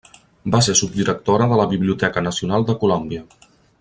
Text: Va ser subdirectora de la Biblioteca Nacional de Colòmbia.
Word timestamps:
Va 0.53 0.61
ser 0.67 0.73
subdirectora 0.79 1.47
de 1.51 1.59
la 1.61 1.67
Biblioteca 1.73 2.25
Nacional 2.29 2.67
de 2.71 2.77
Colòmbia. 2.85 3.23